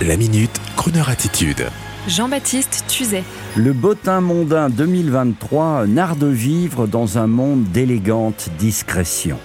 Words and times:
La 0.00 0.16
minute, 0.16 0.60
Kroneur 0.74 1.10
attitude. 1.10 1.66
Jean-Baptiste 2.08 2.84
Tuzet. 2.88 3.22
Le 3.56 3.72
bottin 3.72 4.20
mondain 4.20 4.68
2023, 4.68 5.64
un 5.64 5.96
art 5.96 6.16
de 6.16 6.26
vivre 6.26 6.88
dans 6.88 7.18
un 7.18 7.28
monde 7.28 7.62
d'élégante 7.64 8.48
discrétion. 8.58 9.38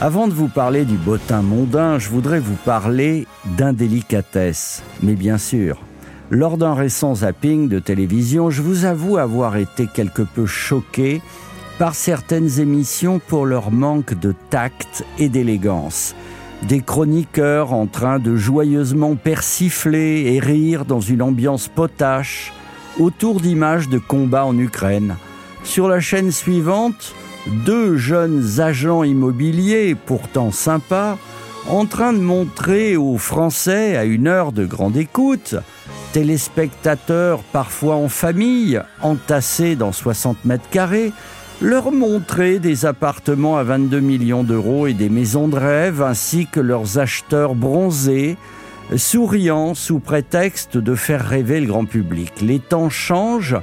Avant 0.00 0.28
de 0.28 0.32
vous 0.32 0.48
parler 0.48 0.86
du 0.86 0.96
bottin 0.96 1.42
mondain, 1.42 1.98
je 1.98 2.08
voudrais 2.08 2.40
vous 2.40 2.56
parler 2.64 3.26
d'indélicatesse. 3.58 4.82
Mais 5.02 5.14
bien 5.14 5.36
sûr, 5.36 5.82
lors 6.30 6.56
d'un 6.56 6.74
récent 6.74 7.16
zapping 7.16 7.68
de 7.68 7.80
télévision, 7.80 8.48
je 8.48 8.62
vous 8.62 8.86
avoue 8.86 9.18
avoir 9.18 9.56
été 9.56 9.86
quelque 9.86 10.22
peu 10.22 10.46
choqué 10.46 11.20
par 11.78 11.94
certaines 11.94 12.60
émissions 12.60 13.18
pour 13.18 13.44
leur 13.44 13.70
manque 13.70 14.14
de 14.14 14.34
tact 14.48 15.04
et 15.18 15.28
d'élégance 15.28 16.14
des 16.62 16.80
chroniqueurs 16.80 17.72
en 17.72 17.86
train 17.86 18.18
de 18.18 18.36
joyeusement 18.36 19.14
persifler 19.14 20.32
et 20.34 20.40
rire 20.40 20.84
dans 20.84 21.00
une 21.00 21.22
ambiance 21.22 21.68
potache 21.68 22.52
autour 22.98 23.40
d'images 23.40 23.88
de 23.88 23.98
combats 23.98 24.44
en 24.46 24.56
Ukraine. 24.58 25.16
Sur 25.64 25.88
la 25.88 26.00
chaîne 26.00 26.32
suivante, 26.32 27.14
deux 27.64 27.96
jeunes 27.96 28.60
agents 28.60 29.04
immobiliers, 29.04 29.94
pourtant 29.94 30.50
sympas, 30.50 31.18
en 31.68 31.84
train 31.84 32.12
de 32.12 32.20
montrer 32.20 32.96
aux 32.96 33.18
Français, 33.18 33.96
à 33.96 34.04
une 34.04 34.28
heure 34.28 34.52
de 34.52 34.64
grande 34.64 34.96
écoute, 34.96 35.56
téléspectateurs 36.12 37.40
parfois 37.52 37.96
en 37.96 38.08
famille, 38.08 38.80
entassés 39.02 39.76
dans 39.76 39.92
60 39.92 40.44
mètres 40.44 40.68
carrés, 40.70 41.12
leur 41.62 41.90
montrer 41.90 42.58
des 42.58 42.84
appartements 42.84 43.56
à 43.56 43.62
22 43.62 44.00
millions 44.00 44.44
d'euros 44.44 44.86
et 44.86 44.92
des 44.92 45.08
maisons 45.08 45.48
de 45.48 45.56
rêve, 45.56 46.02
ainsi 46.02 46.46
que 46.46 46.60
leurs 46.60 46.98
acheteurs 46.98 47.54
bronzés, 47.54 48.36
souriant 48.96 49.74
sous 49.74 49.98
prétexte 49.98 50.76
de 50.76 50.94
faire 50.94 51.26
rêver 51.26 51.60
le 51.60 51.66
grand 51.66 51.86
public. 51.86 52.32
Les 52.42 52.58
temps 52.58 52.90
changent 52.90 53.56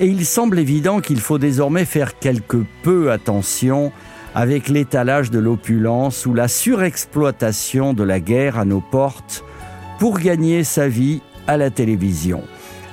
et 0.00 0.06
il 0.06 0.24
semble 0.24 0.58
évident 0.58 1.00
qu'il 1.00 1.20
faut 1.20 1.38
désormais 1.38 1.84
faire 1.84 2.18
quelque 2.18 2.64
peu 2.82 3.12
attention 3.12 3.92
avec 4.34 4.68
l'étalage 4.68 5.30
de 5.30 5.38
l'opulence 5.38 6.26
ou 6.26 6.34
la 6.34 6.48
surexploitation 6.48 7.92
de 7.92 8.02
la 8.02 8.18
guerre 8.18 8.58
à 8.58 8.64
nos 8.64 8.80
portes 8.80 9.44
pour 10.00 10.18
gagner 10.18 10.64
sa 10.64 10.88
vie 10.88 11.20
à 11.46 11.56
la 11.56 11.70
télévision. 11.70 12.42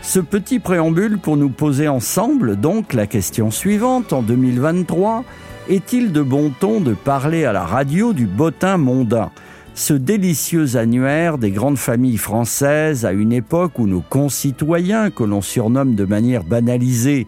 Ce 0.02 0.20
petit 0.20 0.60
préambule 0.60 1.20
pour 1.20 1.38
nous 1.38 1.50
poser 1.50 1.88
ensemble 1.88 2.56
donc 2.56 2.94
la 2.94 3.06
question 3.06 3.52
suivante 3.52 4.14
en 4.14 4.24
2023. 4.24 5.24
Est-il 5.70 6.12
de 6.12 6.22
bon 6.22 6.52
ton 6.60 6.82
de 6.82 6.94
parler 6.94 7.46
à 7.46 7.54
la 7.54 7.64
radio 7.64 8.12
du 8.12 8.26
bottin 8.26 8.78
mondain 8.78 9.32
ce 9.74 9.94
délicieux 9.94 10.76
annuaire 10.76 11.38
des 11.38 11.52
grandes 11.52 11.78
familles 11.78 12.18
françaises 12.18 13.06
à 13.06 13.14
une 13.14 13.32
époque 13.32 13.80
où 13.80 13.88
nos 13.88 14.02
concitoyens, 14.02 15.12
que 15.12 15.24
l'on 15.24 15.42
surnomme 15.42 15.96
de 15.96 16.04
manière 16.04 16.44
banalisée 16.44 17.26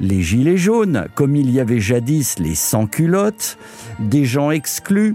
les 0.00 0.20
gilets 0.20 0.56
jaunes, 0.56 1.06
comme 1.14 1.36
il 1.36 1.52
y 1.52 1.60
avait 1.60 1.78
jadis 1.78 2.40
les 2.40 2.56
sans-culottes, 2.56 3.58
des 4.00 4.24
gens 4.24 4.50
exclus, 4.50 5.14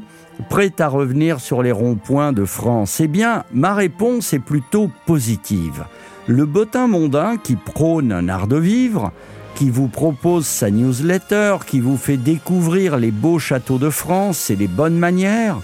prêts 0.49 0.71
à 0.79 0.87
revenir 0.87 1.41
sur 1.41 1.61
les 1.61 1.73
ronds-points 1.73 2.31
de 2.31 2.45
France 2.45 3.01
Eh 3.01 3.07
bien, 3.07 3.43
ma 3.51 3.73
réponse 3.73 4.31
est 4.33 4.39
plutôt 4.39 4.89
positive. 5.05 5.83
Le 6.29 6.45
bottin 6.45 6.85
mondain 6.85 7.37
qui 7.37 7.55
prône 7.55 8.11
un 8.11 8.29
art 8.29 8.45
de 8.45 8.55
vivre, 8.55 9.11
qui 9.55 9.71
vous 9.71 9.87
propose 9.87 10.45
sa 10.45 10.69
newsletter, 10.69 11.55
qui 11.65 11.79
vous 11.79 11.97
fait 11.97 12.17
découvrir 12.17 12.97
les 12.97 13.09
beaux 13.09 13.39
châteaux 13.39 13.79
de 13.79 13.89
France 13.89 14.51
et 14.51 14.55
les 14.55 14.67
bonnes 14.67 14.99
manières, 14.99 15.59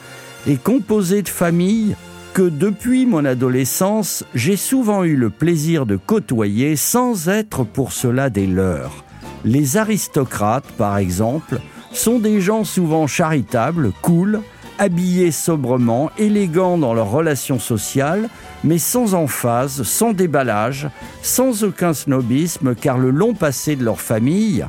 est 0.48 0.60
composé 0.62 1.22
de 1.22 1.30
familles 1.30 1.96
que 2.34 2.42
depuis 2.42 3.06
mon 3.06 3.26
adolescence, 3.26 4.24
j'ai 4.34 4.58
souvent 4.58 5.04
eu 5.04 5.16
le 5.16 5.30
plaisir 5.30 5.86
de 5.86 5.98
côtoyer 5.98 6.76
sans 6.76 7.30
être 7.30 7.64
pour 7.64 7.92
cela 7.92 8.32
des 8.32 8.48
leurs. 8.48 9.04
Les 9.44 9.78
aristocrates, 9.78 10.72
par 10.80 10.98
exemple, 10.98 11.60
sont 11.92 12.18
des 12.18 12.42
gens 12.42 12.64
souvent 12.64 13.06
charitables, 13.06 13.92
cool, 14.02 14.42
habillés 14.78 15.32
sobrement, 15.32 16.12
élégants 16.18 16.78
dans 16.78 16.94
leurs 16.94 17.12
relations 17.12 17.60
sociales, 17.60 18.30
mais 18.64 18.78
sans 18.78 19.14
emphase, 19.14 19.84
sans 19.84 20.14
déballage, 20.14 20.90
sans 21.22 21.64
aucun 21.64 21.94
snobisme, 21.94 22.76
car 22.76 22.98
le 22.98 23.12
long 23.12 23.34
passé 23.34 23.76
de 23.76 23.84
leur 23.84 24.02
famille, 24.02 24.66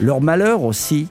leur 0.00 0.20
malheur 0.20 0.62
aussi, 0.62 1.08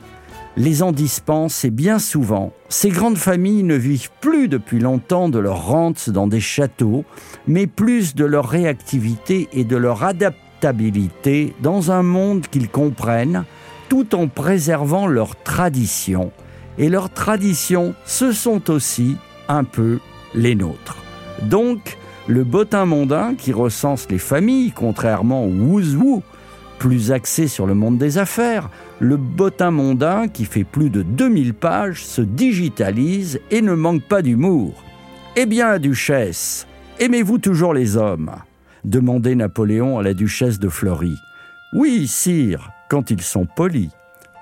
les 0.57 0.84
en 0.84 0.91
dispense 0.91 1.66
et 1.66 1.69
bien 1.69 2.00
souvent, 2.00 2.53
ces 2.69 2.89
grandes 2.89 3.17
familles 3.17 3.63
ne 3.63 3.75
vivent 3.75 4.11
plus 4.22 4.47
depuis 4.47 4.79
longtemps 4.79 5.28
de 5.28 5.39
leur 5.39 5.66
rente 5.66 6.09
dans 6.09 6.28
des 6.28 6.39
châteaux, 6.39 7.03
mais 7.47 7.67
plus 7.67 8.16
de 8.16 8.25
leur 8.25 8.47
réactivité 8.47 9.50
et 9.51 9.66
de 9.66 9.75
leur 9.75 10.03
adaptabilité 10.03 11.53
dans 11.61 11.91
un 11.91 12.03
monde 12.03 12.47
qu'ils 12.47 12.69
comprennent, 12.69 13.44
tout 13.89 14.16
en 14.16 14.28
préservant 14.28 15.07
leurs 15.07 15.35
traditions 15.44 16.31
et 16.78 16.90
leurs 16.90 17.09
traditions, 17.09 17.94
ce 18.06 18.31
sont 18.31 18.69
aussi 18.69 19.18
un 19.47 19.63
peu 19.63 20.00
les 20.34 20.56
nôtres. 20.56 20.97
Donc, 21.44 21.97
le 22.28 22.44
bottin 22.44 22.86
mondain 22.86 23.36
qui 23.36 23.53
recense 23.53 24.09
les 24.09 24.18
familles, 24.18 24.72
contrairement 24.72 25.46
au 25.46 25.50
wouzou, 25.50 26.24
plus 26.80 27.12
axé 27.12 27.47
sur 27.47 27.68
le 27.68 27.75
monde 27.75 27.97
des 27.97 28.18
affaires, 28.18 28.69
le 29.00 29.18
bottin 29.18 29.72
mondain 29.72 30.28
qui 30.28 30.46
fait 30.46 30.64
plus 30.64 30.90
de 30.90 31.02
2000 31.02 31.53
pages 31.53 32.03
se 32.03 32.22
digitalise 32.22 33.40
et 33.52 33.62
ne 33.62 33.74
manque 33.74 34.03
pas 34.03 34.22
d'humour. 34.22 34.84
Eh 35.35 35.46
bien, 35.46 35.80
duchesse, 35.80 36.68
aimez-vous 37.00 37.38
toujours 37.38 37.74
les 37.74 37.97
hommes? 37.97 38.31
demandait 38.85 39.35
Napoléon 39.35 40.00
à 40.00 40.03
la 40.03 40.14
duchesse 40.14 40.59
de 40.59 40.69
Flory. 40.69 41.16
Oui, 41.74 42.08
sire, 42.08 42.69
quand 42.90 43.09
ils 43.09 43.22
sont 43.22 43.46
polis. 43.46 43.90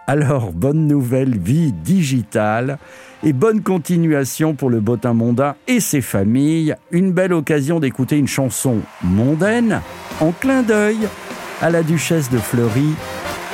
Alors, 0.05 0.51
bonne 0.51 0.85
nouvelle 0.87 1.37
vie 1.37 1.71
digitale 1.71 2.77
et 3.23 3.31
bonne 3.31 3.61
continuation 3.61 4.53
pour 4.53 4.69
le 4.69 4.81
bottin 4.81 5.13
mondain 5.13 5.55
et 5.67 5.79
ses 5.79 6.01
familles. 6.01 6.75
Une 6.91 7.13
belle 7.13 7.31
occasion 7.31 7.79
d'écouter 7.79 8.17
une 8.17 8.27
chanson 8.27 8.79
mondaine 9.01 9.81
en 10.19 10.31
clin 10.31 10.61
d'œil 10.61 11.07
à 11.61 11.69
la 11.69 11.83
duchesse 11.83 12.29
de 12.29 12.37
Fleury 12.37 12.95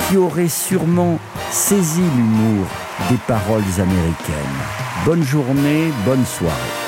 qui 0.08 0.18
aurait 0.18 0.48
sûrement 0.48 1.20
saisi 1.52 2.02
l'humour 2.18 2.66
des 3.12 3.18
paroles 3.28 3.62
américaines. 3.78 4.36
Bonne 5.06 5.24
journée, 5.24 5.92
bonne 6.04 6.26
soirée. 6.26 6.79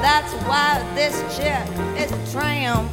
That's 0.00 0.32
why 0.46 0.80
this 0.94 1.16
chick 1.36 1.66
is 1.98 2.12
a 2.12 2.32
tramp. 2.32 2.88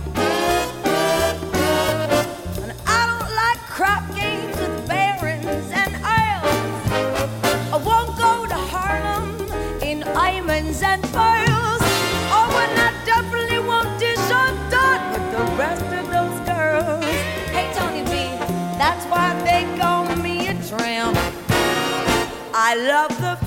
And 2.58 2.74
I 2.88 3.06
don't 3.12 3.32
like 3.36 3.60
crap 3.70 4.04
games 4.16 4.58
with 4.58 4.88
barons 4.88 5.72
and 5.72 5.94
earls. 5.96 6.92
I 7.72 7.78
won't 7.78 8.18
go 8.18 8.48
to 8.48 8.56
Harlem 8.56 9.40
in 9.84 10.00
diamonds 10.00 10.82
and 10.82 11.04
pearls. 11.04 11.82
Oh, 12.34 12.50
and 12.64 12.80
I 12.80 12.92
definitely 13.06 13.60
won't 13.60 14.00
dish 14.00 14.18
or 14.18 14.52
dot 14.72 15.02
with 15.14 15.28
the 15.32 15.44
rest 15.62 15.86
of 15.86 16.10
those 16.10 16.40
girls. 16.50 17.06
Hey, 17.54 17.72
Tony 17.76 18.04
B, 18.06 18.34
that's 18.82 19.06
why 19.06 19.40
they 19.44 19.64
call 19.78 20.06
me 20.18 20.48
a 20.48 20.54
tramp. 20.68 21.18
I 22.58 22.74
love 22.76 23.16
the 23.22 23.45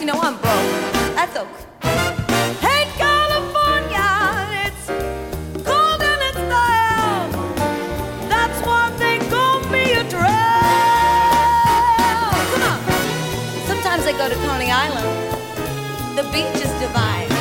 you 0.00 0.06
know 0.06 0.14
I'm 0.20 0.34
broke. 0.34 1.14
That's 1.16 1.36
okay. 1.36 1.64
Hey, 2.60 2.84
California, 2.96 4.08
it's 4.64 4.86
cold 5.66 6.02
and 6.02 6.22
it's. 6.28 6.38
That's 8.28 8.60
why 8.66 8.90
they 8.98 9.18
call 9.28 9.60
me 9.70 9.92
a 9.94 10.04
trail. 10.08 10.22
Come 12.52 12.62
on. 12.70 12.80
Sometimes 13.66 14.06
I 14.06 14.12
go 14.16 14.28
to 14.28 14.36
Coney 14.46 14.70
Island. 14.70 15.08
The 16.16 16.22
beach 16.32 16.62
is 16.62 16.72
divine. 16.80 17.37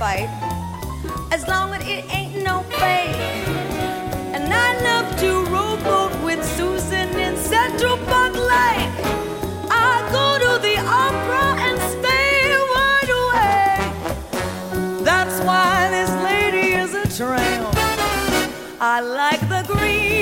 fight 0.00 0.30
as 1.30 1.46
long 1.46 1.74
as 1.74 1.82
it 1.86 2.02
ain't 2.18 2.42
no 2.42 2.62
fake. 2.80 3.20
And 4.34 4.44
I 4.50 4.68
love 4.88 5.08
to 5.22 5.30
rowboat 5.52 6.12
with 6.24 6.42
Susan 6.56 7.08
in 7.26 7.36
Central 7.36 7.98
Park 8.08 8.34
Lake. 8.52 8.94
I 9.88 9.92
go 10.16 10.26
to 10.44 10.52
the 10.66 10.76
opera 11.04 11.46
and 11.66 11.76
stay 11.96 12.38
wide 12.74 13.12
awake. 13.22 13.92
That's 15.04 15.36
why 15.48 15.90
this 15.96 16.12
lady 16.30 16.66
is 16.82 16.92
a 16.94 17.06
tramp. 17.18 17.68
I 18.80 19.00
like 19.00 19.42
the 19.54 19.62
green. 19.70 20.19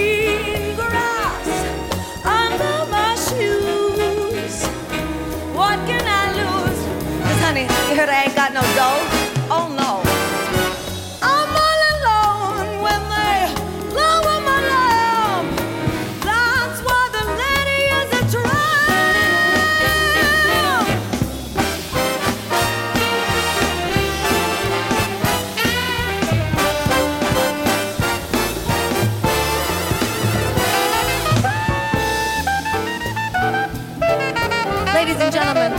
ladies 35.08 35.22
and 35.22 35.32
gentlemen, 35.32 35.72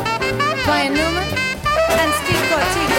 Brian 0.65 0.91
Newman 0.91 1.23
and 1.23 2.13
Steve 2.13 2.45
Cortico. 2.49 2.98